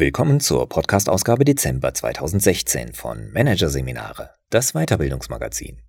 Willkommen 0.00 0.38
zur 0.38 0.68
Podcast-Ausgabe 0.68 1.44
Dezember 1.44 1.92
2016 1.92 2.92
von 2.92 3.32
Managerseminare, 3.32 4.30
das 4.48 4.74
Weiterbildungsmagazin. 4.74 5.82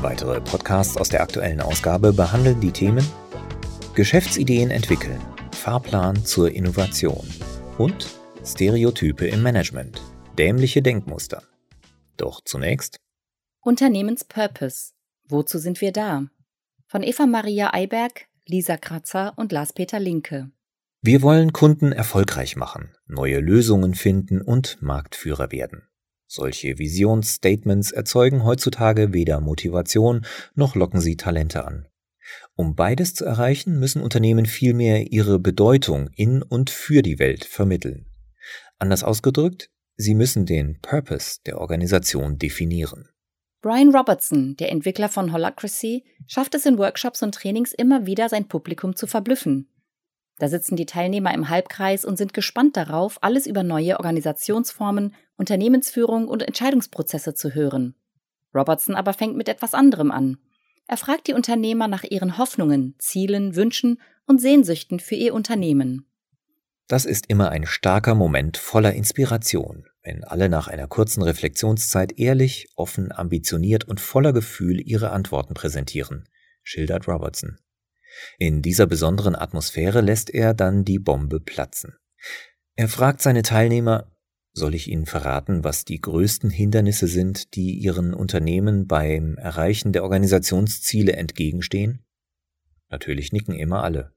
Weitere 0.00 0.40
Podcasts 0.42 0.96
aus 0.96 1.08
der 1.08 1.22
aktuellen 1.22 1.60
Ausgabe 1.60 2.12
behandeln 2.12 2.60
die 2.60 2.70
Themen 2.70 3.04
Geschäftsideen 3.96 4.70
entwickeln, 4.70 5.20
Fahrplan 5.50 6.24
zur 6.24 6.52
Innovation 6.52 7.26
und 7.78 8.06
Stereotype 8.44 9.26
im 9.26 9.42
Management, 9.42 10.00
dämliche 10.38 10.82
Denkmuster. 10.82 11.42
Doch 12.16 12.40
zunächst 12.44 13.00
Unternehmenspurpose 13.60 14.92
Wozu 15.28 15.58
sind 15.58 15.80
wir 15.80 15.92
da? 15.92 16.26
Von 16.86 17.02
Eva 17.02 17.26
Maria 17.26 17.72
Eiberg, 17.72 18.26
Lisa 18.46 18.76
Kratzer 18.76 19.32
und 19.36 19.52
Lars-Peter 19.52 19.98
Linke. 19.98 20.50
Wir 21.00 21.22
wollen 21.22 21.52
Kunden 21.52 21.92
erfolgreich 21.92 22.56
machen, 22.56 22.94
neue 23.06 23.40
Lösungen 23.40 23.94
finden 23.94 24.40
und 24.40 24.80
Marktführer 24.82 25.50
werden. 25.50 25.82
Solche 26.26 26.78
Visionsstatements 26.78 27.92
erzeugen 27.92 28.44
heutzutage 28.44 29.12
weder 29.12 29.40
Motivation 29.40 30.24
noch 30.54 30.76
locken 30.76 31.00
sie 31.00 31.16
Talente 31.16 31.66
an. 31.66 31.88
Um 32.54 32.74
beides 32.74 33.14
zu 33.14 33.24
erreichen, 33.24 33.78
müssen 33.78 34.00
Unternehmen 34.00 34.46
vielmehr 34.46 35.12
ihre 35.12 35.38
Bedeutung 35.38 36.08
in 36.14 36.42
und 36.42 36.70
für 36.70 37.02
die 37.02 37.18
Welt 37.18 37.44
vermitteln. 37.44 38.06
Anders 38.78 39.02
ausgedrückt, 39.04 39.70
sie 39.96 40.14
müssen 40.14 40.46
den 40.46 40.80
Purpose 40.80 41.40
der 41.44 41.58
Organisation 41.58 42.38
definieren. 42.38 43.08
Brian 43.62 43.94
Robertson, 43.94 44.56
der 44.56 44.72
Entwickler 44.72 45.08
von 45.08 45.32
Holacracy, 45.32 46.04
schafft 46.26 46.56
es 46.56 46.66
in 46.66 46.78
Workshops 46.78 47.22
und 47.22 47.32
Trainings 47.32 47.72
immer 47.72 48.06
wieder, 48.06 48.28
sein 48.28 48.48
Publikum 48.48 48.96
zu 48.96 49.06
verblüffen. 49.06 49.68
Da 50.40 50.48
sitzen 50.48 50.74
die 50.74 50.84
Teilnehmer 50.84 51.32
im 51.32 51.48
Halbkreis 51.48 52.04
und 52.04 52.16
sind 52.16 52.34
gespannt 52.34 52.76
darauf, 52.76 53.22
alles 53.22 53.46
über 53.46 53.62
neue 53.62 53.98
Organisationsformen, 53.98 55.14
Unternehmensführung 55.36 56.26
und 56.26 56.42
Entscheidungsprozesse 56.42 57.34
zu 57.34 57.54
hören. 57.54 57.94
Robertson 58.52 58.96
aber 58.96 59.12
fängt 59.12 59.36
mit 59.36 59.48
etwas 59.48 59.74
anderem 59.74 60.10
an. 60.10 60.38
Er 60.88 60.96
fragt 60.96 61.28
die 61.28 61.34
Unternehmer 61.34 61.86
nach 61.86 62.02
ihren 62.02 62.38
Hoffnungen, 62.38 62.96
Zielen, 62.98 63.54
Wünschen 63.54 64.00
und 64.26 64.40
Sehnsüchten 64.40 64.98
für 64.98 65.14
ihr 65.14 65.34
Unternehmen. 65.34 66.04
Das 66.92 67.06
ist 67.06 67.30
immer 67.30 67.48
ein 67.48 67.64
starker 67.64 68.14
Moment 68.14 68.58
voller 68.58 68.92
Inspiration, 68.92 69.86
wenn 70.02 70.24
alle 70.24 70.50
nach 70.50 70.68
einer 70.68 70.86
kurzen 70.86 71.22
Reflexionszeit 71.22 72.18
ehrlich, 72.18 72.68
offen, 72.76 73.12
ambitioniert 73.12 73.84
und 73.84 73.98
voller 73.98 74.34
Gefühl 74.34 74.78
ihre 74.78 75.10
Antworten 75.10 75.54
präsentieren, 75.54 76.28
schildert 76.62 77.08
Robertson. 77.08 77.56
In 78.38 78.60
dieser 78.60 78.86
besonderen 78.86 79.34
Atmosphäre 79.34 80.02
lässt 80.02 80.28
er 80.28 80.52
dann 80.52 80.84
die 80.84 80.98
Bombe 80.98 81.40
platzen. 81.40 81.94
Er 82.76 82.88
fragt 82.88 83.22
seine 83.22 83.40
Teilnehmer, 83.40 84.12
soll 84.52 84.74
ich 84.74 84.88
Ihnen 84.88 85.06
verraten, 85.06 85.64
was 85.64 85.86
die 85.86 85.98
größten 85.98 86.50
Hindernisse 86.50 87.06
sind, 87.06 87.54
die 87.54 87.72
Ihren 87.72 88.12
Unternehmen 88.12 88.86
beim 88.86 89.38
Erreichen 89.38 89.94
der 89.94 90.02
Organisationsziele 90.02 91.14
entgegenstehen? 91.14 92.04
Natürlich 92.90 93.32
nicken 93.32 93.54
immer 93.54 93.82
alle. 93.82 94.12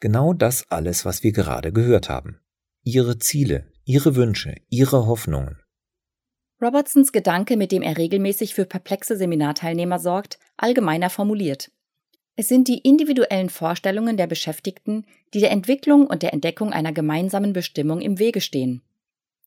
Genau 0.00 0.32
das 0.32 0.70
alles, 0.70 1.04
was 1.04 1.22
wir 1.22 1.32
gerade 1.32 1.72
gehört 1.72 2.08
haben. 2.08 2.40
Ihre 2.82 3.18
Ziele, 3.18 3.70
ihre 3.84 4.16
Wünsche, 4.16 4.56
ihre 4.68 5.06
Hoffnungen. 5.06 5.60
Robertsons 6.60 7.12
Gedanke, 7.12 7.56
mit 7.56 7.72
dem 7.72 7.82
er 7.82 7.98
regelmäßig 7.98 8.54
für 8.54 8.64
perplexe 8.64 9.16
Seminarteilnehmer 9.16 9.98
sorgt, 9.98 10.38
allgemeiner 10.56 11.10
formuliert. 11.10 11.70
Es 12.34 12.48
sind 12.48 12.68
die 12.68 12.78
individuellen 12.78 13.50
Vorstellungen 13.50 14.16
der 14.16 14.26
Beschäftigten, 14.26 15.04
die 15.34 15.40
der 15.40 15.50
Entwicklung 15.50 16.06
und 16.06 16.22
der 16.22 16.32
Entdeckung 16.32 16.72
einer 16.72 16.92
gemeinsamen 16.92 17.52
Bestimmung 17.52 18.00
im 18.00 18.18
Wege 18.18 18.40
stehen. 18.40 18.82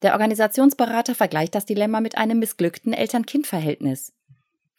Der 0.01 0.13
Organisationsberater 0.13 1.15
vergleicht 1.15 1.55
das 1.55 1.65
Dilemma 1.65 1.99
mit 1.99 2.17
einem 2.17 2.39
missglückten 2.39 2.93
Eltern-Kind-Verhältnis. 2.93 4.13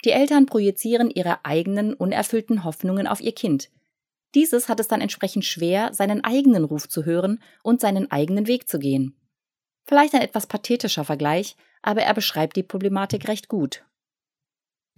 Die 0.05 0.11
Eltern 0.11 0.47
projizieren 0.47 1.11
ihre 1.11 1.45
eigenen 1.45 1.95
unerfüllten 1.95 2.65
Hoffnungen 2.65 3.07
auf 3.07 3.21
ihr 3.21 3.35
Kind. 3.35 3.71
Dieses 4.37 4.69
hat 4.69 4.81
es 4.81 4.87
dann 4.87 5.01
entsprechend 5.01 5.47
schwer, 5.47 5.95
seinen 5.95 6.23
eigenen 6.23 6.65
Ruf 6.65 6.89
zu 6.89 7.07
hören 7.07 7.41
und 7.63 7.81
seinen 7.81 8.11
eigenen 8.11 8.47
Weg 8.47 8.69
zu 8.69 8.79
gehen. 8.79 9.17
Vielleicht 9.85 10.15
ein 10.15 10.21
etwas 10.21 10.47
pathetischer 10.47 11.05
Vergleich, 11.05 11.57
aber 11.81 12.03
er 12.03 12.13
beschreibt 12.13 12.55
die 12.57 12.63
Problematik 12.63 13.29
recht 13.29 13.49
gut. 13.49 13.87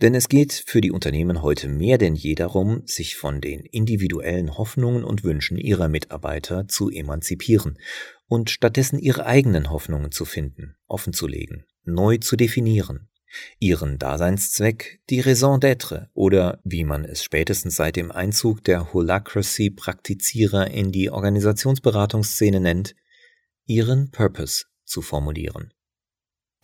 Denn 0.03 0.15
es 0.17 0.29
geht 0.29 0.65
für 0.67 0.81
die 0.81 0.91
Unternehmen 0.91 1.41
heute 1.43 1.69
mehr 1.69 1.99
denn 1.99 2.17
je 2.17 2.35
darum, 2.35 2.83
sich 2.87 3.17
von 3.17 3.41
den 3.41 3.61
individuellen 3.61 4.59
Hoffnungen 4.59 5.05
und 5.05 5.23
Wünschen 5.23 5.57
ihrer 5.57 5.89
Mitarbeiter 5.89 6.67
zu 6.67 6.91
emanzipieren 6.91 7.79
und 8.27 8.51
stattdessen 8.51 8.99
ihre 8.99 9.25
eigenen 9.25 9.71
Hoffnungen 9.71 10.11
zu 10.11 10.25
finden, 10.25 10.75
offenzulegen, 10.89 11.65
neu 11.85 12.19
zu 12.19 12.35
definieren, 12.35 13.09
ihren 13.59 13.99
Daseinszweck, 13.99 15.01
die 15.11 15.21
Raison 15.21 15.59
d'être 15.61 16.09
oder, 16.15 16.61
wie 16.65 16.85
man 16.85 17.05
es 17.05 17.23
spätestens 17.23 17.77
seit 17.77 17.97
dem 17.97 18.11
Einzug 18.11 18.65
der 18.65 18.93
Holacracy-Praktizierer 18.93 20.71
in 20.71 20.93
die 20.93 21.11
Organisationsberatungsszene 21.11 22.61
nennt, 22.61 22.95
ihren 23.67 24.11
Purpose 24.11 24.67
zu 24.85 25.03
formulieren. 25.03 25.73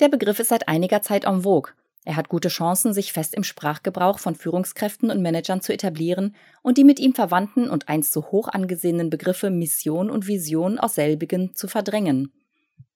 Der 0.01 0.09
Begriff 0.09 0.41
ist 0.41 0.49
seit 0.49 0.69
einiger 0.69 1.03
Zeit 1.03 1.25
en 1.25 1.43
vogue. 1.43 1.73
Er 2.05 2.17
hat 2.17 2.29
gute 2.29 2.49
Chancen, 2.49 2.93
sich 2.93 3.13
fest 3.13 3.35
im 3.35 3.45
Sprachgebrauch 3.45 4.19
von 4.19 4.35
Führungskräften 4.35 5.11
und 5.11 5.23
Managern 5.23 5.63
zu 5.63 5.73
etablieren 5.73 6.35
und 6.63 6.77
die 6.77 6.85
mit 6.85 7.01
ihm 7.01 7.15
verwandten 7.15 7.71
und 7.71 7.89
einst 7.89 8.13
so 8.13 8.27
hoch 8.27 8.49
angesehenen 8.49 9.09
Begriffe 9.09 9.51
Mission 9.51 10.11
und 10.11 10.27
Vision 10.27 10.79
aus 10.79 10.97
selbigen 10.97 11.55
zu 11.55 11.67
verdrängen. 11.67 12.33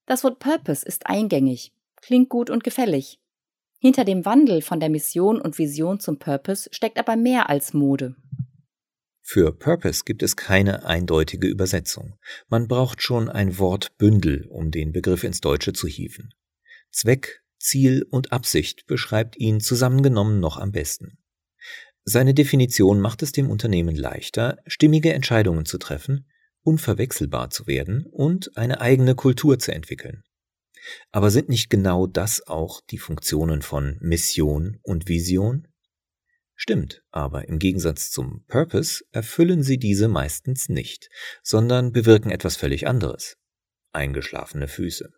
Das 0.05 0.25
Wort 0.25 0.39
Purpose 0.39 0.85
ist 0.85 1.07
eingängig, 1.07 1.73
klingt 1.97 2.29
gut 2.29 2.51
und 2.51 2.65
gefällig. 2.65 3.19
Hinter 3.81 4.05
dem 4.05 4.25
Wandel 4.25 4.61
von 4.61 4.81
der 4.81 4.89
Mission 4.89 5.41
und 5.41 5.59
Vision 5.59 6.01
zum 6.01 6.19
Purpose 6.19 6.69
steckt 6.73 6.99
aber 6.99 7.17
mehr 7.17 7.49
als 7.49 7.75
Mode. 7.75 8.17
Für 9.23 9.53
Purpose 9.53 10.05
gibt 10.05 10.23
es 10.23 10.37
keine 10.37 10.87
eindeutige 10.87 11.47
Übersetzung. 11.47 12.19
Man 12.49 12.67
braucht 12.67 13.03
schon 13.03 13.29
ein 13.29 13.59
Wortbündel, 13.59 14.47
um 14.47 14.71
den 14.71 14.93
Begriff 14.93 15.23
ins 15.23 15.41
Deutsche 15.41 15.75
zu 15.75 15.87
hieven. 15.87 16.33
Zweck, 16.91 17.43
Ziel 17.59 18.07
und 18.11 18.33
Absicht 18.33 18.87
beschreibt 18.87 19.37
ihn 19.37 19.61
zusammengenommen 19.61 20.41
noch 20.41 20.57
am 20.57 20.73
besten. 20.73 21.19
Seine 22.05 22.33
Definition 22.33 23.01
macht 23.01 23.23
es 23.23 23.33
dem 23.33 23.51
Unternehmen 23.51 23.95
leichter, 23.95 24.57
stimmige 24.67 25.13
Entscheidungen 25.13 25.67
zu 25.67 25.77
treffen, 25.77 26.27
unverwechselbar 26.63 27.51
zu 27.51 27.67
werden 27.67 28.07
und 28.11 28.57
eine 28.57 28.81
eigene 28.81 29.15
Kultur 29.15 29.59
zu 29.59 29.73
entwickeln. 29.73 30.25
Aber 31.11 31.31
sind 31.31 31.49
nicht 31.49 31.71
genau 31.71 32.07
das 32.07 32.47
auch 32.47 32.81
die 32.81 32.99
Funktionen 32.99 33.63
von 33.63 33.97
Mission 34.01 34.79
und 34.83 35.09
Vision? 35.09 35.69
Stimmt, 36.55 37.03
aber 37.11 37.49
im 37.49 37.59
Gegensatz 37.59 38.11
zum 38.11 38.45
Purpose 38.49 39.05
erfüllen 39.13 39.63
sie 39.63 39.79
diese 39.79 40.09
meistens 40.09 40.69
nicht, 40.69 41.09
sondern 41.43 41.93
bewirken 41.93 42.31
etwas 42.31 42.57
völlig 42.57 42.89
anderes. 42.89 43.37
Eingeschlafene 43.93 44.67
Füße. 44.67 45.13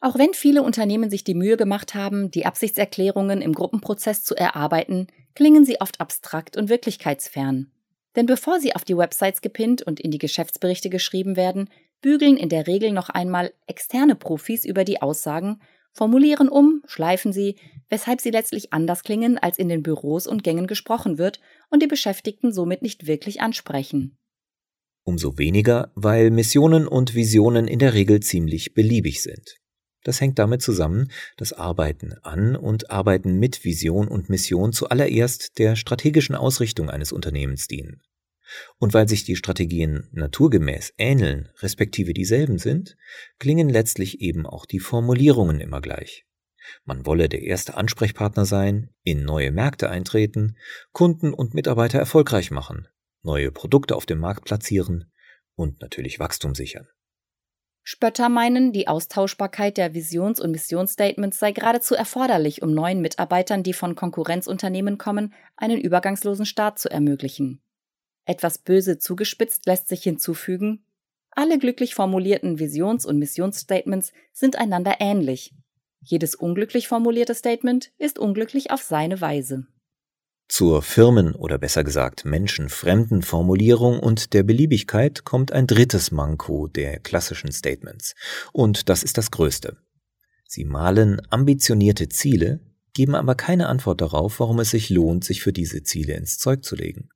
Auch 0.00 0.18
wenn 0.18 0.34
viele 0.34 0.62
Unternehmen 0.62 1.08
sich 1.08 1.24
die 1.24 1.34
Mühe 1.34 1.56
gemacht 1.56 1.94
haben, 1.94 2.30
die 2.30 2.44
Absichtserklärungen 2.44 3.40
im 3.40 3.54
Gruppenprozess 3.54 4.22
zu 4.22 4.34
erarbeiten, 4.34 5.06
klingen 5.34 5.64
sie 5.64 5.80
oft 5.80 6.00
abstrakt 6.00 6.56
und 6.56 6.68
wirklichkeitsfern. 6.68 7.72
Denn 8.14 8.26
bevor 8.26 8.60
sie 8.60 8.74
auf 8.74 8.84
die 8.84 8.96
Websites 8.96 9.40
gepinnt 9.40 9.82
und 9.82 10.00
in 10.00 10.10
die 10.10 10.18
Geschäftsberichte 10.18 10.90
geschrieben 10.90 11.36
werden, 11.36 11.70
bügeln 12.00 12.36
in 12.36 12.48
der 12.48 12.66
Regel 12.66 12.92
noch 12.92 13.08
einmal 13.08 13.52
externe 13.66 14.14
Profis 14.14 14.64
über 14.64 14.84
die 14.84 15.02
Aussagen 15.02 15.60
formulieren 15.96 16.48
um, 16.48 16.82
schleifen 16.86 17.32
sie, 17.32 17.56
weshalb 17.88 18.20
sie 18.20 18.30
letztlich 18.30 18.72
anders 18.72 19.02
klingen, 19.02 19.38
als 19.38 19.58
in 19.58 19.68
den 19.68 19.82
Büros 19.82 20.26
und 20.26 20.44
Gängen 20.44 20.66
gesprochen 20.66 21.16
wird 21.16 21.40
und 21.70 21.82
die 21.82 21.86
Beschäftigten 21.86 22.52
somit 22.52 22.82
nicht 22.82 23.06
wirklich 23.06 23.40
ansprechen. 23.40 24.18
Umso 25.04 25.38
weniger, 25.38 25.92
weil 25.94 26.30
Missionen 26.30 26.86
und 26.86 27.14
Visionen 27.14 27.66
in 27.66 27.78
der 27.78 27.94
Regel 27.94 28.20
ziemlich 28.20 28.74
beliebig 28.74 29.22
sind. 29.22 29.56
Das 30.02 30.20
hängt 30.20 30.38
damit 30.38 30.62
zusammen, 30.62 31.10
dass 31.36 31.52
Arbeiten 31.52 32.14
an 32.22 32.56
und 32.56 32.90
Arbeiten 32.90 33.38
mit 33.38 33.64
Vision 33.64 34.06
und 34.06 34.28
Mission 34.28 34.72
zuallererst 34.72 35.58
der 35.58 35.76
strategischen 35.76 36.34
Ausrichtung 36.34 36.90
eines 36.90 37.10
Unternehmens 37.10 37.68
dienen. 37.68 38.02
Und 38.78 38.94
weil 38.94 39.08
sich 39.08 39.24
die 39.24 39.36
Strategien 39.36 40.08
naturgemäß 40.12 40.94
ähneln, 40.98 41.48
respektive 41.58 42.14
dieselben 42.14 42.58
sind, 42.58 42.96
klingen 43.38 43.68
letztlich 43.68 44.20
eben 44.20 44.46
auch 44.46 44.66
die 44.66 44.80
Formulierungen 44.80 45.60
immer 45.60 45.80
gleich. 45.80 46.26
Man 46.84 47.06
wolle 47.06 47.28
der 47.28 47.42
erste 47.42 47.76
Ansprechpartner 47.76 48.44
sein, 48.44 48.90
in 49.02 49.24
neue 49.24 49.52
Märkte 49.52 49.90
eintreten, 49.90 50.56
Kunden 50.92 51.32
und 51.32 51.54
Mitarbeiter 51.54 51.98
erfolgreich 51.98 52.50
machen, 52.50 52.88
neue 53.22 53.50
Produkte 53.50 53.96
auf 53.96 54.06
dem 54.06 54.18
Markt 54.18 54.44
platzieren 54.44 55.10
und 55.54 55.80
natürlich 55.80 56.18
Wachstum 56.18 56.54
sichern. 56.54 56.88
Spötter 57.88 58.28
meinen, 58.28 58.72
die 58.72 58.88
Austauschbarkeit 58.88 59.76
der 59.76 59.94
Visions- 59.94 60.40
und 60.40 60.50
Missionsstatements 60.50 61.38
sei 61.38 61.52
geradezu 61.52 61.94
erforderlich, 61.94 62.60
um 62.62 62.74
neuen 62.74 63.00
Mitarbeitern, 63.00 63.62
die 63.62 63.74
von 63.74 63.94
Konkurrenzunternehmen 63.94 64.98
kommen, 64.98 65.32
einen 65.56 65.80
übergangslosen 65.80 66.46
Start 66.46 66.80
zu 66.80 66.90
ermöglichen. 66.90 67.62
Etwas 68.26 68.58
böse 68.58 68.98
zugespitzt 68.98 69.64
lässt 69.66 69.88
sich 69.88 70.02
hinzufügen, 70.02 70.84
alle 71.38 71.58
glücklich 71.58 71.94
formulierten 71.94 72.58
Visions- 72.58 73.04
und 73.04 73.18
Missionsstatements 73.18 74.12
sind 74.32 74.56
einander 74.56 74.96
ähnlich. 75.00 75.54
Jedes 76.00 76.34
unglücklich 76.34 76.88
formulierte 76.88 77.34
Statement 77.34 77.92
ist 77.98 78.18
unglücklich 78.18 78.70
auf 78.70 78.82
seine 78.82 79.20
Weise. 79.20 79.66
Zur 80.48 80.80
Firmen- 80.80 81.34
oder 81.34 81.58
besser 81.58 81.84
gesagt 81.84 82.24
menschenfremden 82.24 83.22
Formulierung 83.22 84.00
und 84.00 84.32
der 84.32 84.44
Beliebigkeit 84.44 85.24
kommt 85.24 85.52
ein 85.52 85.66
drittes 85.66 86.10
Manko 86.10 86.68
der 86.68 87.00
klassischen 87.00 87.52
Statements. 87.52 88.14
Und 88.52 88.88
das 88.88 89.02
ist 89.02 89.18
das 89.18 89.30
größte. 89.30 89.76
Sie 90.46 90.64
malen 90.64 91.20
ambitionierte 91.28 92.08
Ziele, 92.08 92.60
geben 92.94 93.14
aber 93.14 93.34
keine 93.34 93.66
Antwort 93.68 94.00
darauf, 94.00 94.40
warum 94.40 94.60
es 94.60 94.70
sich 94.70 94.88
lohnt, 94.88 95.24
sich 95.24 95.42
für 95.42 95.52
diese 95.52 95.82
Ziele 95.82 96.14
ins 96.14 96.38
Zeug 96.38 96.64
zu 96.64 96.76
legen. 96.76 97.10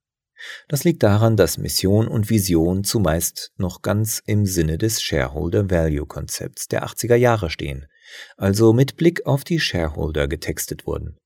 Das 0.68 0.84
liegt 0.84 1.02
daran, 1.02 1.36
dass 1.36 1.58
Mission 1.58 2.08
und 2.08 2.30
Vision 2.30 2.84
zumeist 2.84 3.52
noch 3.56 3.82
ganz 3.82 4.22
im 4.24 4.46
Sinne 4.46 4.78
des 4.78 5.02
Shareholder 5.02 5.70
Value 5.70 6.06
Konzepts 6.06 6.68
der 6.68 6.84
80er 6.84 7.16
Jahre 7.16 7.50
stehen, 7.50 7.86
also 8.36 8.72
mit 8.72 8.96
Blick 8.96 9.26
auf 9.26 9.44
die 9.44 9.60
Shareholder 9.60 10.28
getextet 10.28 10.86
wurden. 10.86 11.18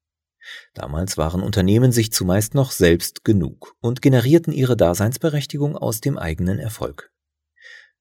Damals 0.74 1.16
waren 1.16 1.42
Unternehmen 1.42 1.92
sich 1.92 2.12
zumeist 2.12 2.54
noch 2.54 2.70
selbst 2.70 3.24
genug 3.24 3.76
und 3.80 4.02
generierten 4.02 4.52
ihre 4.52 4.76
Daseinsberechtigung 4.76 5.76
aus 5.76 6.00
dem 6.00 6.18
eigenen 6.18 6.58
Erfolg. 6.58 7.10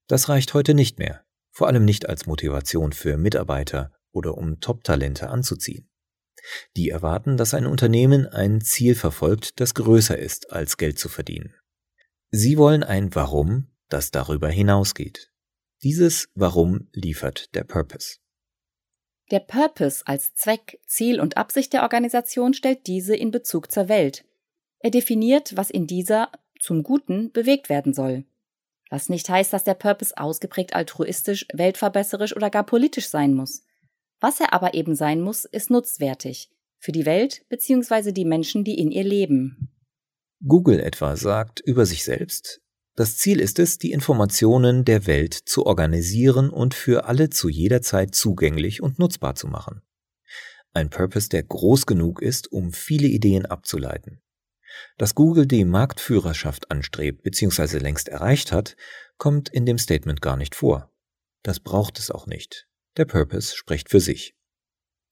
Das 0.06 0.28
reicht 0.28 0.52
heute 0.52 0.74
nicht 0.74 0.98
mehr, 0.98 1.24
vor 1.50 1.68
allem 1.68 1.84
nicht 1.84 2.08
als 2.08 2.26
Motivation 2.26 2.92
für 2.92 3.16
Mitarbeiter 3.16 3.92
oder 4.12 4.36
um 4.36 4.60
Top-Talente 4.60 5.30
anzuziehen. 5.30 5.88
Die 6.76 6.90
erwarten, 6.90 7.36
dass 7.36 7.54
ein 7.54 7.66
Unternehmen 7.66 8.26
ein 8.26 8.60
Ziel 8.60 8.94
verfolgt, 8.94 9.60
das 9.60 9.74
größer 9.74 10.18
ist, 10.18 10.52
als 10.52 10.76
Geld 10.76 10.98
zu 10.98 11.08
verdienen. 11.08 11.54
Sie 12.30 12.58
wollen 12.58 12.82
ein 12.82 13.14
Warum, 13.14 13.68
das 13.88 14.10
darüber 14.10 14.48
hinausgeht. 14.48 15.30
Dieses 15.82 16.28
Warum 16.34 16.88
liefert 16.92 17.54
der 17.54 17.64
Purpose. 17.64 18.18
Der 19.30 19.40
Purpose 19.40 20.02
als 20.06 20.34
Zweck, 20.34 20.80
Ziel 20.86 21.20
und 21.20 21.36
Absicht 21.36 21.72
der 21.72 21.82
Organisation 21.82 22.54
stellt 22.54 22.86
diese 22.86 23.16
in 23.16 23.30
Bezug 23.30 23.70
zur 23.70 23.88
Welt. 23.88 24.24
Er 24.80 24.90
definiert, 24.90 25.56
was 25.56 25.70
in 25.70 25.86
dieser 25.86 26.30
zum 26.60 26.82
Guten 26.82 27.32
bewegt 27.32 27.68
werden 27.68 27.94
soll. 27.94 28.24
Was 28.90 29.08
nicht 29.08 29.28
heißt, 29.28 29.52
dass 29.52 29.64
der 29.64 29.74
Purpose 29.74 30.16
ausgeprägt 30.16 30.74
altruistisch, 30.74 31.46
weltverbesserisch 31.52 32.36
oder 32.36 32.50
gar 32.50 32.64
politisch 32.64 33.08
sein 33.08 33.34
muss. 33.34 33.62
Was 34.24 34.40
er 34.40 34.54
aber 34.54 34.72
eben 34.72 34.94
sein 34.94 35.20
muss, 35.20 35.44
ist 35.44 35.68
nutzwertig 35.68 36.48
für 36.78 36.92
die 36.92 37.04
Welt 37.04 37.44
bzw. 37.50 38.10
die 38.10 38.24
Menschen, 38.24 38.64
die 38.64 38.78
in 38.78 38.90
ihr 38.90 39.04
leben. 39.04 39.68
Google 40.42 40.80
etwa 40.80 41.14
sagt 41.14 41.60
über 41.60 41.84
sich 41.84 42.04
selbst, 42.04 42.62
das 42.96 43.18
Ziel 43.18 43.38
ist 43.38 43.58
es, 43.58 43.76
die 43.76 43.92
Informationen 43.92 44.86
der 44.86 45.06
Welt 45.06 45.34
zu 45.34 45.66
organisieren 45.66 46.48
und 46.48 46.72
für 46.72 47.04
alle 47.04 47.28
zu 47.28 47.50
jeder 47.50 47.82
Zeit 47.82 48.14
zugänglich 48.14 48.80
und 48.80 48.98
nutzbar 48.98 49.34
zu 49.34 49.46
machen. 49.46 49.82
Ein 50.72 50.88
Purpose, 50.88 51.28
der 51.28 51.42
groß 51.42 51.84
genug 51.84 52.22
ist, 52.22 52.50
um 52.50 52.72
viele 52.72 53.08
Ideen 53.08 53.44
abzuleiten. 53.44 54.22
Dass 54.96 55.14
Google 55.14 55.44
die 55.44 55.66
Marktführerschaft 55.66 56.70
anstrebt 56.70 57.24
bzw. 57.24 57.76
längst 57.76 58.08
erreicht 58.08 58.52
hat, 58.52 58.74
kommt 59.18 59.50
in 59.50 59.66
dem 59.66 59.76
Statement 59.76 60.22
gar 60.22 60.38
nicht 60.38 60.54
vor. 60.54 60.90
Das 61.42 61.60
braucht 61.60 61.98
es 61.98 62.10
auch 62.10 62.26
nicht. 62.26 62.66
Der 62.96 63.04
Purpose 63.04 63.56
spricht 63.56 63.90
für 63.90 64.00
sich. 64.00 64.34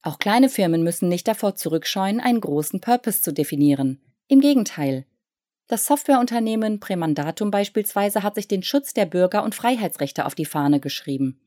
Auch 0.01 0.19
kleine 0.19 0.49
Firmen 0.49 0.83
müssen 0.83 1.09
nicht 1.09 1.27
davor 1.27 1.55
zurückscheuen, 1.55 2.19
einen 2.19 2.41
großen 2.41 2.81
Purpose 2.81 3.21
zu 3.21 3.33
definieren. 3.33 4.01
Im 4.27 4.41
Gegenteil, 4.41 5.05
das 5.67 5.85
Softwareunternehmen 5.85 6.79
Premandatum 6.79 7.51
beispielsweise 7.51 8.21
hat 8.21 8.35
sich 8.35 8.47
den 8.47 8.63
Schutz 8.63 8.93
der 8.93 9.05
Bürger- 9.05 9.43
und 9.43 9.55
Freiheitsrechte 9.55 10.25
auf 10.25 10.35
die 10.35 10.45
Fahne 10.45 10.79
geschrieben. 10.79 11.39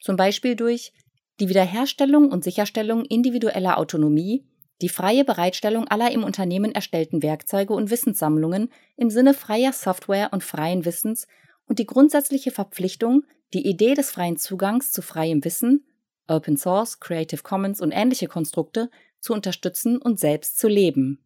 Zum 0.00 0.16
Beispiel 0.16 0.56
durch 0.56 0.92
die 1.38 1.48
Wiederherstellung 1.48 2.30
und 2.30 2.44
Sicherstellung 2.44 3.04
individueller 3.04 3.78
Autonomie, 3.78 4.44
die 4.82 4.88
freie 4.88 5.24
Bereitstellung 5.24 5.88
aller 5.88 6.10
im 6.10 6.24
Unternehmen 6.24 6.72
erstellten 6.72 7.22
Werkzeuge 7.22 7.72
und 7.72 7.90
Wissenssammlungen 7.90 8.70
im 8.96 9.10
Sinne 9.10 9.34
freier 9.34 9.72
Software 9.72 10.32
und 10.32 10.42
freien 10.42 10.84
Wissens 10.84 11.26
und 11.66 11.78
die 11.78 11.86
grundsätzliche 11.86 12.50
Verpflichtung, 12.50 13.24
die 13.52 13.66
Idee 13.66 13.94
des 13.94 14.10
freien 14.10 14.36
Zugangs 14.36 14.92
zu 14.92 15.02
freiem 15.02 15.44
Wissen, 15.44 15.84
Open 16.28 16.56
Source, 16.56 17.00
Creative 17.00 17.42
Commons 17.42 17.80
und 17.80 17.92
ähnliche 17.92 18.28
Konstrukte 18.28 18.90
zu 19.20 19.32
unterstützen 19.32 19.98
und 19.98 20.20
selbst 20.20 20.58
zu 20.58 20.68
leben. 20.68 21.24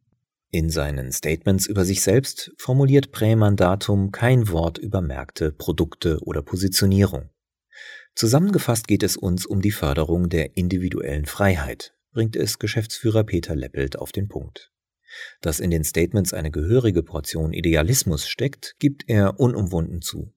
In 0.50 0.70
seinen 0.70 1.12
Statements 1.12 1.66
über 1.66 1.84
sich 1.84 2.02
selbst 2.02 2.52
formuliert 2.58 3.10
Prämandatum 3.10 4.12
kein 4.12 4.48
Wort 4.50 4.78
über 4.78 5.00
Märkte, 5.00 5.52
Produkte 5.52 6.20
oder 6.20 6.42
Positionierung. 6.42 7.30
Zusammengefasst 8.14 8.86
geht 8.86 9.02
es 9.02 9.16
uns 9.16 9.46
um 9.46 9.60
die 9.60 9.72
Förderung 9.72 10.28
der 10.28 10.56
individuellen 10.56 11.26
Freiheit, 11.26 11.94
bringt 12.12 12.36
es 12.36 12.60
Geschäftsführer 12.60 13.24
Peter 13.24 13.56
Leppelt 13.56 13.98
auf 13.98 14.12
den 14.12 14.28
Punkt. 14.28 14.70
Dass 15.40 15.60
in 15.60 15.70
den 15.70 15.84
Statements 15.84 16.32
eine 16.32 16.50
gehörige 16.50 17.02
Portion 17.02 17.52
Idealismus 17.52 18.28
steckt, 18.28 18.76
gibt 18.78 19.04
er 19.08 19.40
unumwunden 19.40 20.02
zu. 20.02 20.33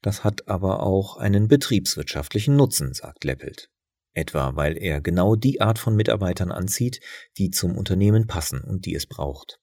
Das 0.00 0.24
hat 0.24 0.48
aber 0.48 0.82
auch 0.82 1.16
einen 1.16 1.48
betriebswirtschaftlichen 1.48 2.56
Nutzen, 2.56 2.94
sagt 2.94 3.24
Leppelt 3.24 3.68
etwa 4.14 4.56
weil 4.56 4.76
er 4.76 5.00
genau 5.00 5.36
die 5.36 5.60
Art 5.60 5.78
von 5.78 5.96
Mitarbeitern 5.96 6.52
anzieht, 6.52 7.00
die 7.38 7.50
zum 7.50 7.76
Unternehmen 7.76 8.26
passen 8.26 8.62
und 8.62 8.86
die 8.86 8.94
es 8.94 9.06
braucht. 9.06 9.58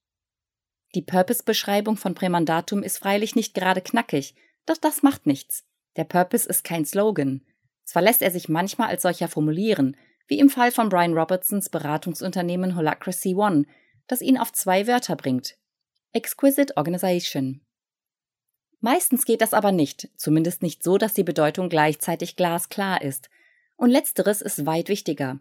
Die 0.95 1.03
Purpose-Beschreibung 1.03 1.97
von 1.97 2.15
Prämandatum 2.15 2.81
ist 2.81 2.97
freilich 2.97 3.35
nicht 3.35 3.53
gerade 3.53 3.81
knackig, 3.81 4.35
doch 4.65 4.77
das 4.77 5.03
macht 5.03 5.27
nichts. 5.27 5.63
Der 5.97 6.03
Purpose 6.03 6.49
ist 6.49 6.63
kein 6.63 6.85
Slogan. 6.85 7.45
Zwar 7.83 8.01
lässt 8.01 8.21
er 8.21 8.31
sich 8.31 8.49
manchmal 8.49 8.89
als 8.89 9.03
solcher 9.03 9.27
formulieren, 9.27 9.97
wie 10.27 10.39
im 10.39 10.49
Fall 10.49 10.71
von 10.71 10.89
Brian 10.89 11.13
Robertsons 11.13 11.69
Beratungsunternehmen 11.69 12.75
Holacracy 12.75 13.35
One, 13.35 13.65
das 14.07 14.21
ihn 14.21 14.37
auf 14.37 14.51
zwei 14.53 14.87
Wörter 14.87 15.15
bringt. 15.15 15.57
Exquisite 16.11 16.75
Organization. 16.77 17.61
Meistens 18.81 19.25
geht 19.25 19.41
das 19.41 19.53
aber 19.53 19.71
nicht, 19.71 20.09
zumindest 20.15 20.61
nicht 20.61 20.83
so, 20.83 20.97
dass 20.97 21.13
die 21.13 21.23
Bedeutung 21.23 21.69
gleichzeitig 21.69 22.35
glasklar 22.35 23.01
ist, 23.01 23.29
und 23.75 23.89
letzteres 23.89 24.41
ist 24.41 24.65
weit 24.65 24.89
wichtiger. 24.89 25.39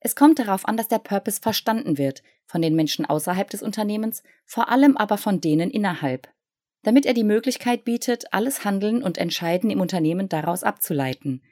Es 0.00 0.16
kommt 0.16 0.38
darauf 0.38 0.66
an, 0.66 0.76
dass 0.76 0.88
der 0.88 0.98
Purpose 0.98 1.40
verstanden 1.40 1.96
wird, 1.96 2.22
von 2.46 2.60
den 2.60 2.74
Menschen 2.74 3.06
außerhalb 3.06 3.48
des 3.48 3.62
Unternehmens, 3.62 4.22
vor 4.44 4.68
allem 4.68 4.96
aber 4.96 5.16
von 5.16 5.40
denen 5.40 5.70
innerhalb, 5.70 6.28
damit 6.82 7.06
er 7.06 7.14
die 7.14 7.24
Möglichkeit 7.24 7.84
bietet, 7.84 8.32
alles 8.32 8.64
Handeln 8.64 9.02
und 9.02 9.16
Entscheiden 9.16 9.70
im 9.70 9.80
Unternehmen 9.80 10.28
daraus 10.28 10.62
abzuleiten. 10.62 11.42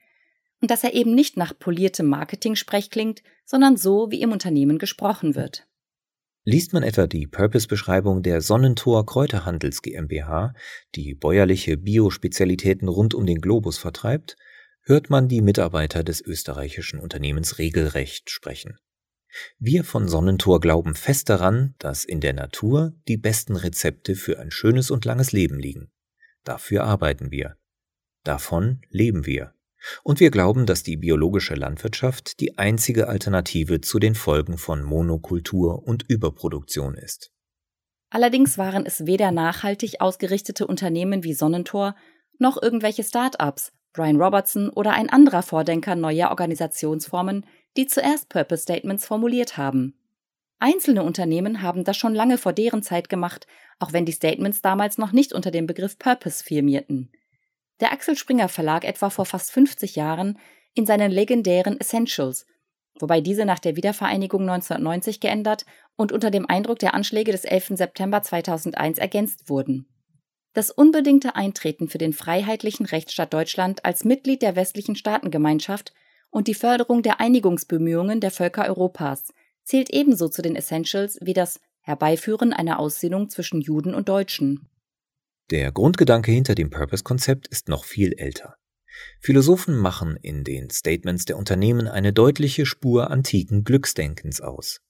Und 0.61 0.71
dass 0.71 0.85
er 0.85 0.95
eben 0.95 1.15
nicht 1.15 1.37
nach 1.37 1.59
poliertem 1.59 2.07
Marketing-Sprech 2.07 2.91
klingt, 2.91 3.23
sondern 3.45 3.77
so, 3.77 4.11
wie 4.11 4.21
im 4.21 4.33
Unternehmen 4.33 4.79
gesprochen 4.79 5.35
wird. 5.35 5.67
Liest 6.45 6.73
man 6.73 6.83
etwa 6.83 7.07
die 7.07 7.29
Purpose-Beschreibung 7.29 8.23
der 8.23 8.41
Sonnentor 8.41 9.07
Kräuterhandels 9.07 9.81
GmbH, 9.81 10.55
die 10.97 11.15
bäuerliche 11.15 11.77
Biospezialitäten 11.77 12.89
rund 12.89 13.15
um 13.15 13.27
den 13.27 13.41
Globus 13.41 13.79
vertreibt, 13.79 14.37
hört 14.83 15.09
man 15.09 15.29
die 15.29 15.41
Mitarbeiter 15.41 16.03
des 16.03 16.21
österreichischen 16.21 16.99
Unternehmens 16.99 17.59
regelrecht 17.59 18.29
sprechen. 18.29 18.77
Wir 19.61 19.85
von 19.85 20.09
Sonnentor 20.09 20.61
glauben 20.61 20.97
fest 20.97 21.29
daran, 21.29 21.77
dass 21.79 22.05
in 22.05 22.21
der 22.21 22.33
Natur 22.33 22.93
die 23.07 23.17
besten 23.17 23.55
Rezepte 23.55 24.17
für 24.17 24.41
ein 24.41 24.51
schönes 24.51 24.91
und 24.91 25.05
langes 25.05 25.31
Leben 25.31 25.61
liegen. 25.61 25.93
Dafür 26.43 26.83
arbeiten 26.83 27.31
wir. 27.31 27.57
Davon 28.25 28.83
leben 28.91 29.27
wir. 29.27 29.55
Und 30.03 30.21
wir 30.21 30.31
glauben, 30.31 30.67
dass 30.67 30.83
die 30.83 30.97
biologische 30.97 31.55
Landwirtschaft 31.55 32.41
die 32.41 32.59
einzige 32.59 33.09
Alternative 33.09 33.81
zu 33.81 33.99
den 33.99 34.15
Folgen 34.15 34.59
von 34.59 34.83
Monokultur 34.83 35.87
und 35.87 36.05
Überproduktion 36.09 36.95
ist. 36.95 37.31
Allerdings 38.11 38.59
waren 38.59 38.85
es 38.85 39.07
weder 39.07 39.31
nachhaltig 39.31 40.01
ausgerichtete 40.01 40.67
Unternehmen 40.67 41.25
wie 41.25 41.35
Sonnentor 41.35 41.97
noch 42.39 42.61
irgendwelche 42.61 43.05
Start-ups, 43.05 43.73
Brian 43.93 44.21
Robertson 44.21 44.69
oder 44.71 44.93
ein 44.93 45.11
anderer 45.11 45.43
Vordenker 45.43 45.97
neuer 45.97 46.31
Organisationsformen, 46.31 47.47
die 47.77 47.87
zuerst 47.87 48.29
Purpose 48.29 48.63
Statements 48.63 49.07
formuliert 49.07 49.57
haben. 49.57 49.95
Einzelne 50.59 51.03
Unternehmen 51.03 51.63
haben 51.63 51.85
das 51.85 51.97
schon 51.97 52.15
lange 52.15 52.39
vor 52.39 52.53
deren 52.53 52.83
Zeit 52.83 53.09
gemacht, 53.09 53.47
auch 53.79 53.93
wenn 53.93 54.07
die 54.07 54.13
Statements 54.13 54.63
damals 54.63 54.97
noch 54.97 55.13
nicht 55.13 55.33
unter 55.33 55.51
dem 55.51 55.67
Begriff 55.67 55.99
Purpose 55.99 56.45
firmierten. 56.45 57.11
Der 57.83 57.93
Axel 57.93 58.17
Springer 58.17 58.49
Verlag 58.49 58.85
etwa 58.85 59.11
vor 59.11 59.27
fast 59.27 59.51
50 59.51 59.97
Jahren 59.97 60.39
in 60.73 60.87
seinen 60.87 61.11
legendären 61.11 61.81
Essentials, 61.81 62.47
wobei 63.01 63.21
diese 63.21 63.45
nach 63.45 63.59
der 63.59 63.75
Wiedervereinigung 63.75 64.43
1990 64.43 65.19
geändert 65.19 65.67
und 65.97 66.13
unter 66.13 66.31
dem 66.31 66.49
Eindruck 66.49 66.79
der 66.79 66.95
Anschläge 66.95 67.33
des 67.33 67.45
11. 67.45 67.73
September 67.75 68.23
2001 68.23 68.99
ergänzt 68.99 69.51
wurden. 69.51 69.89
Das 70.53 70.71
unbedingte 70.71 71.35
Eintreten 71.35 71.89
für 71.89 71.99
den 71.99 72.13
freiheitlichen 72.13 72.87
Rechtsstaat 72.87 73.35
Deutschland 73.35 73.85
als 73.85 74.05
Mitglied 74.05 74.43
der 74.43 74.55
westlichen 74.55 74.95
Staatengemeinschaft 74.95 75.93
und 76.31 76.47
die 76.47 76.55
Förderung 76.55 77.03
der 77.03 77.19
Einigungsbemühungen 77.19 78.21
der 78.21 78.31
Völker 78.31 78.65
Europas 78.69 79.35
zählt 79.65 79.91
ebenso 79.91 80.29
zu 80.29 80.41
den 80.41 80.55
Essentials 80.55 81.19
wie 81.21 81.35
das 81.35 81.59
Herbeiführen 81.81 82.53
einer 82.53 82.79
Aussinnung 82.79 83.29
zwischen 83.29 83.61
Juden 83.61 83.93
und 83.93 84.09
Deutschen. 84.09 84.69
Der 85.53 85.71
Grundgedanke 85.71 86.33
hinter 86.33 86.55
dem 86.55 86.71
Purpose-Konzept 86.71 87.47
ist 87.47 87.69
noch 87.69 87.85
viel 87.85 88.15
älter. 88.15 88.57
Philosophen 89.21 89.77
machen 89.77 90.17
in 90.17 90.45
den 90.45 90.71
Statements 90.71 91.27
der 91.27 91.37
Unternehmen 91.37 91.89
eine 91.89 92.15
deutliche 92.15 92.65
Spur 92.65 93.11
antiken 93.11 93.63
Glücksdenkens 93.63 94.41
aus. 94.41 94.81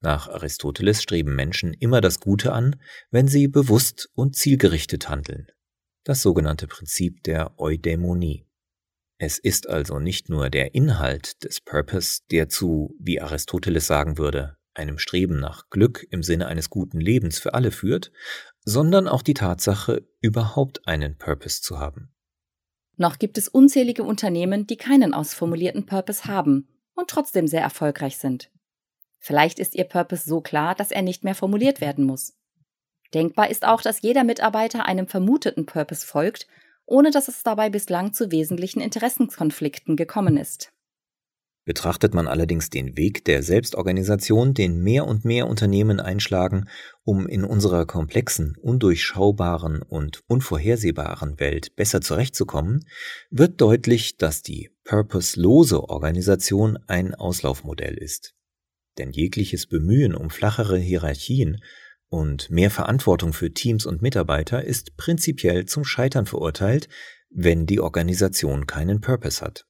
Nach 0.00 0.26
Aristoteles 0.28 1.02
streben 1.02 1.34
Menschen 1.34 1.74
immer 1.74 2.00
das 2.00 2.18
Gute 2.18 2.54
an, 2.54 2.76
wenn 3.10 3.28
sie 3.28 3.46
bewusst 3.46 4.08
und 4.14 4.36
zielgerichtet 4.36 5.10
handeln. 5.10 5.48
Das 6.02 6.22
sogenannte 6.22 6.66
Prinzip 6.66 7.22
der 7.24 7.52
Eudämonie. 7.60 8.46
Es 9.18 9.38
ist 9.38 9.68
also 9.68 9.98
nicht 9.98 10.30
nur 10.30 10.48
der 10.48 10.74
Inhalt 10.74 11.44
des 11.44 11.60
Purpose, 11.60 12.22
der 12.30 12.48
zu, 12.48 12.96
wie 12.98 13.20
Aristoteles 13.20 13.86
sagen 13.86 14.16
würde, 14.16 14.56
einem 14.72 14.98
Streben 14.98 15.40
nach 15.40 15.68
Glück 15.70 16.06
im 16.10 16.22
Sinne 16.22 16.46
eines 16.46 16.70
guten 16.70 17.00
Lebens 17.00 17.38
für 17.38 17.54
alle 17.54 17.70
führt, 17.70 18.12
sondern 18.66 19.08
auch 19.08 19.22
die 19.22 19.32
Tatsache, 19.32 20.06
überhaupt 20.20 20.86
einen 20.86 21.16
Purpose 21.16 21.62
zu 21.62 21.78
haben. 21.78 22.12
Noch 22.98 23.18
gibt 23.18 23.38
es 23.38 23.48
unzählige 23.48 24.02
Unternehmen, 24.02 24.66
die 24.66 24.76
keinen 24.76 25.14
ausformulierten 25.14 25.86
Purpose 25.86 26.24
haben 26.24 26.68
und 26.94 27.08
trotzdem 27.08 27.46
sehr 27.46 27.62
erfolgreich 27.62 28.18
sind. 28.18 28.50
Vielleicht 29.18 29.58
ist 29.58 29.74
ihr 29.74 29.84
Purpose 29.84 30.28
so 30.28 30.42
klar, 30.42 30.74
dass 30.74 30.90
er 30.90 31.02
nicht 31.02 31.24
mehr 31.24 31.34
formuliert 31.34 31.80
werden 31.80 32.04
muss. 32.04 32.34
Denkbar 33.14 33.48
ist 33.48 33.64
auch, 33.64 33.80
dass 33.80 34.02
jeder 34.02 34.24
Mitarbeiter 34.24 34.84
einem 34.84 35.06
vermuteten 35.06 35.64
Purpose 35.64 36.06
folgt 36.06 36.46
ohne 36.86 37.10
dass 37.10 37.28
es 37.28 37.42
dabei 37.42 37.68
bislang 37.68 38.12
zu 38.12 38.30
wesentlichen 38.30 38.80
Interessenkonflikten 38.80 39.96
gekommen 39.96 40.36
ist. 40.36 40.72
Betrachtet 41.66 42.14
man 42.14 42.28
allerdings 42.28 42.70
den 42.70 42.96
Weg 42.96 43.24
der 43.24 43.42
Selbstorganisation, 43.42 44.54
den 44.54 44.78
mehr 44.84 45.04
und 45.04 45.24
mehr 45.24 45.48
Unternehmen 45.48 45.98
einschlagen, 45.98 46.68
um 47.02 47.26
in 47.26 47.42
unserer 47.42 47.86
komplexen, 47.86 48.54
undurchschaubaren 48.62 49.82
und 49.82 50.22
unvorhersehbaren 50.28 51.40
Welt 51.40 51.74
besser 51.74 52.00
zurechtzukommen, 52.00 52.86
wird 53.30 53.60
deutlich, 53.60 54.16
dass 54.16 54.42
die 54.42 54.70
purposelose 54.84 55.88
Organisation 55.88 56.78
ein 56.86 57.16
Auslaufmodell 57.16 57.98
ist. 57.98 58.36
Denn 58.96 59.10
jegliches 59.10 59.66
Bemühen 59.66 60.14
um 60.14 60.30
flachere 60.30 60.78
Hierarchien 60.78 61.60
und 62.08 62.48
mehr 62.48 62.70
Verantwortung 62.70 63.32
für 63.32 63.52
Teams 63.52 63.86
und 63.86 64.02
Mitarbeiter 64.02 64.64
ist 64.64 64.96
prinzipiell 64.96 65.66
zum 65.66 65.84
Scheitern 65.84 66.26
verurteilt, 66.26 66.88
wenn 67.28 67.66
die 67.66 67.80
Organisation 67.80 68.68
keinen 68.68 69.00
Purpose 69.00 69.44
hat. 69.44 69.66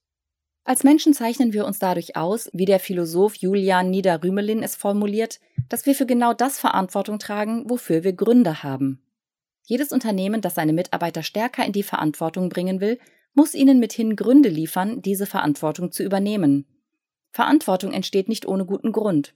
Als 0.67 0.83
Menschen 0.83 1.13
zeichnen 1.13 1.53
wir 1.53 1.65
uns 1.65 1.79
dadurch 1.79 2.17
aus, 2.17 2.49
wie 2.51 2.65
der 2.65 2.81
Philosoph 2.81 3.35
Julian 3.35 3.89
Niederrümelin 3.89 4.61
es 4.63 4.75
formuliert, 4.75 5.39
dass 5.69 5.85
wir 5.85 5.95
für 5.95 6.05
genau 6.05 6.33
das 6.33 6.59
Verantwortung 6.59 7.19
tragen, 7.19 7.69
wofür 7.69 8.03
wir 8.03 8.11
Gründe 8.11 8.63
haben. 8.63 9.01
Jedes 9.63 9.93
Unternehmen, 9.93 10.41
das 10.41 10.55
seine 10.55 10.73
Mitarbeiter 10.73 11.23
stärker 11.23 11.65
in 11.65 11.71
die 11.71 11.83
Verantwortung 11.83 12.49
bringen 12.49 12.81
will, 12.81 12.99
muss 13.33 13.53
ihnen 13.53 13.79
mithin 13.79 14.17
Gründe 14.17 14.49
liefern, 14.49 15.01
diese 15.01 15.25
Verantwortung 15.25 15.93
zu 15.93 16.03
übernehmen. 16.03 16.65
Verantwortung 17.31 17.93
entsteht 17.93 18.27
nicht 18.27 18.45
ohne 18.45 18.65
guten 18.65 18.91
Grund. 18.91 19.35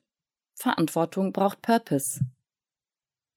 Verantwortung 0.55 1.31
braucht 1.31 1.61
Purpose. 1.61 2.19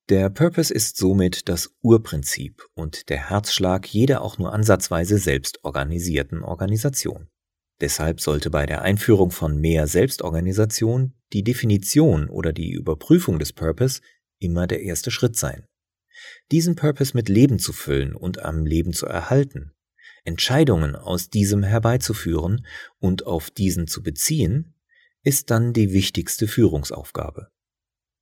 Der 0.08 0.30
Purpose 0.30 0.74
ist 0.74 0.96
somit 0.96 1.48
das 1.48 1.72
Urprinzip 1.80 2.66
und 2.74 3.08
der 3.08 3.30
Herzschlag 3.30 3.86
jeder 3.86 4.22
auch 4.22 4.36
nur 4.36 4.52
ansatzweise 4.52 5.18
selbst 5.18 5.62
organisierten 5.62 6.42
Organisation. 6.42 7.28
Deshalb 7.84 8.22
sollte 8.22 8.48
bei 8.48 8.64
der 8.64 8.80
Einführung 8.80 9.30
von 9.30 9.60
mehr 9.60 9.86
Selbstorganisation 9.86 11.12
die 11.34 11.44
Definition 11.44 12.30
oder 12.30 12.54
die 12.54 12.70
Überprüfung 12.70 13.38
des 13.38 13.52
Purpose 13.52 14.00
immer 14.38 14.66
der 14.66 14.80
erste 14.80 15.10
Schritt 15.10 15.36
sein. 15.36 15.66
Diesen 16.50 16.76
Purpose 16.76 17.14
mit 17.14 17.28
Leben 17.28 17.58
zu 17.58 17.74
füllen 17.74 18.14
und 18.14 18.38
am 18.38 18.64
Leben 18.64 18.94
zu 18.94 19.04
erhalten, 19.04 19.74
Entscheidungen 20.24 20.96
aus 20.96 21.28
diesem 21.28 21.62
herbeizuführen 21.62 22.64
und 23.00 23.26
auf 23.26 23.50
diesen 23.50 23.86
zu 23.86 24.02
beziehen, 24.02 24.76
ist 25.22 25.50
dann 25.50 25.74
die 25.74 25.92
wichtigste 25.92 26.48
Führungsaufgabe. 26.48 27.48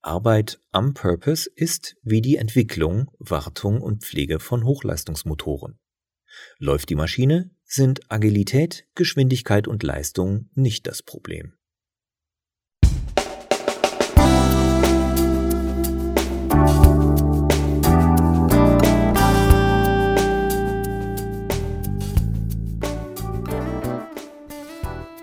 Arbeit 0.00 0.59
am 0.73 0.92
Purpose 0.92 1.49
ist 1.54 1.95
wie 2.02 2.21
die 2.21 2.35
Entwicklung, 2.35 3.12
Wartung 3.21 3.81
und 3.81 4.02
Pflege 4.02 4.40
von 4.40 4.64
Hochleistungsmotoren. 4.64 5.78
Läuft 6.59 6.88
die 6.88 6.97
Maschine, 6.97 7.54
sind 7.75 8.00
Agilität, 8.11 8.87
Geschwindigkeit 8.95 9.67
und 9.69 9.83
Leistung 9.83 10.49
nicht 10.55 10.87
das 10.87 11.02
Problem. 11.02 11.55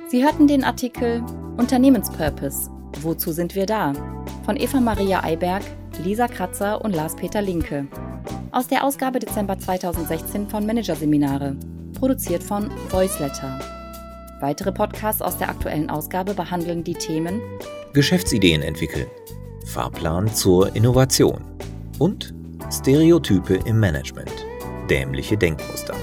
Sie 0.10 0.24
hörten 0.24 0.48
den 0.48 0.64
Artikel 0.64 1.24
Unternehmenspurpose. 1.58 2.72
Wozu 3.02 3.32
sind 3.32 3.54
wir 3.54 3.68
da? 3.68 3.94
von 4.50 4.58
Eva 4.58 4.80
Maria 4.80 5.24
Eiberg, 5.24 5.62
Lisa 6.04 6.28
Kratzer 6.28 6.84
und 6.84 6.96
Lars-Peter 6.96 7.40
Linke. 7.40 7.88
Aus 8.52 8.66
der 8.66 8.84
Ausgabe 8.84 9.20
Dezember 9.20 9.60
2016 9.60 10.48
von 10.48 10.66
Managerseminare, 10.66 11.56
produziert 12.00 12.42
von 12.42 12.72
Voiceletter. 12.90 13.60
Weitere 14.40 14.72
Podcasts 14.72 15.22
aus 15.22 15.38
der 15.38 15.50
aktuellen 15.50 15.90
Ausgabe 15.90 16.34
behandeln 16.34 16.84
die 16.84 16.94
Themen 16.94 17.42
Geschäftsideen 17.94 18.62
entwickeln, 18.62 19.08
Fahrplan 19.66 20.34
zur 20.34 20.76
Innovation 20.76 21.44
und 22.00 22.34
Stereotype 22.72 23.56
im 23.66 23.80
Management, 23.80 24.32
dämliche 24.90 25.38
Denkmuster. 25.38 25.96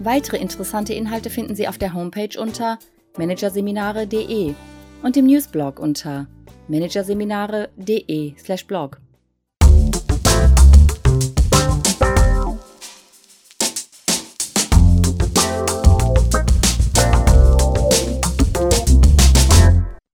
Weitere 0.00 0.36
interessante 0.36 0.94
Inhalte 0.94 1.30
finden 1.30 1.56
Sie 1.56 1.66
auf 1.66 1.78
der 1.78 1.92
Homepage 1.92 2.38
unter 2.38 2.78
managerseminare.de 3.18 4.54
und 5.02 5.16
im 5.16 5.26
Newsblog 5.26 5.80
unter 5.80 6.28
managerseminare.de/blog. 6.68 9.00